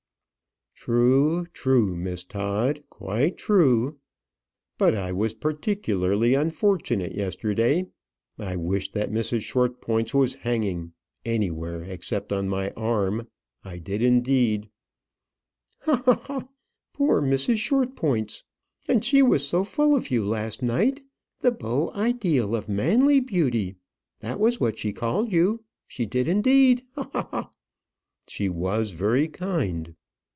"True, 0.73 1.45
true, 1.53 1.95
Miss 1.95 2.23
Todd; 2.23 2.83
quite 2.89 3.37
true. 3.37 3.99
But 4.79 4.95
I 4.95 5.11
was 5.11 5.35
particularly 5.35 6.33
unfortunate 6.33 7.13
yesterday. 7.13 7.85
I 8.39 8.55
wished 8.55 8.93
that 8.95 9.11
Mrs. 9.11 9.41
Shortpointz 9.41 10.11
was 10.15 10.33
hanging 10.41 10.93
anywhere 11.23 11.83
except 11.83 12.33
on 12.33 12.49
my 12.49 12.71
arm. 12.71 13.27
I 13.63 13.77
did, 13.77 14.01
indeed." 14.01 14.69
"Ha! 15.81 16.01
ha! 16.03 16.15
ha! 16.15 16.47
Poor 16.93 17.21
Mrs. 17.21 17.57
Shortpointz! 17.57 18.41
And 18.89 19.05
she 19.05 19.21
was 19.21 19.47
so 19.47 19.63
full 19.63 19.95
of 19.95 20.09
you 20.09 20.25
last 20.25 20.63
night. 20.63 21.03
The 21.41 21.51
beau 21.51 21.91
ideal 21.93 22.55
of 22.55 22.67
manly 22.67 23.19
beauty! 23.19 23.75
that 24.21 24.39
was 24.39 24.59
what 24.59 24.79
she 24.79 24.93
called 24.93 25.31
you. 25.31 25.63
She 25.87 26.07
did 26.07 26.27
indeed. 26.27 26.81
Ha! 26.95 27.07
ha! 27.13 27.27
ha!" 27.29 27.51
"She 28.27 28.49
was 28.49 28.89
very 28.89 29.27
kind." 29.27 29.93